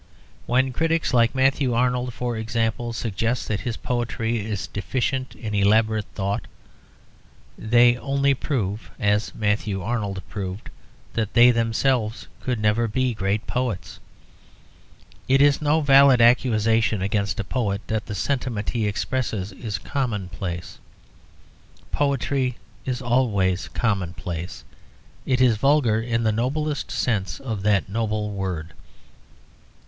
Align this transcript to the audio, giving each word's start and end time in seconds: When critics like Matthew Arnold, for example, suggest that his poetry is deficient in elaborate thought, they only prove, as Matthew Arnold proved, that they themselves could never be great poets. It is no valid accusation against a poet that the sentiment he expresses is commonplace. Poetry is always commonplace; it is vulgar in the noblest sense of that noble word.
When 0.47 0.73
critics 0.73 1.13
like 1.13 1.35
Matthew 1.35 1.75
Arnold, 1.75 2.11
for 2.15 2.35
example, 2.35 2.91
suggest 2.91 3.47
that 3.47 3.59
his 3.59 3.77
poetry 3.77 4.39
is 4.43 4.65
deficient 4.65 5.35
in 5.35 5.53
elaborate 5.53 6.07
thought, 6.15 6.45
they 7.55 7.97
only 7.97 8.33
prove, 8.33 8.89
as 8.99 9.31
Matthew 9.35 9.79
Arnold 9.83 10.23
proved, 10.27 10.71
that 11.13 11.35
they 11.35 11.51
themselves 11.51 12.25
could 12.39 12.59
never 12.59 12.87
be 12.87 13.13
great 13.13 13.45
poets. 13.45 13.99
It 15.27 15.39
is 15.39 15.61
no 15.61 15.81
valid 15.81 16.19
accusation 16.19 17.03
against 17.03 17.39
a 17.39 17.43
poet 17.43 17.81
that 17.85 18.07
the 18.07 18.15
sentiment 18.15 18.71
he 18.71 18.87
expresses 18.87 19.51
is 19.51 19.77
commonplace. 19.77 20.79
Poetry 21.91 22.57
is 22.85 23.03
always 23.03 23.67
commonplace; 23.67 24.63
it 25.27 25.39
is 25.39 25.57
vulgar 25.57 26.01
in 26.01 26.23
the 26.23 26.31
noblest 26.31 26.89
sense 26.89 27.39
of 27.39 27.61
that 27.61 27.87
noble 27.87 28.31
word. 28.31 28.73